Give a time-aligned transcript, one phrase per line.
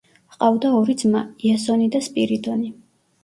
[0.35, 2.73] ჰყავდა ორი ძმა იასონი და სპირიდონი.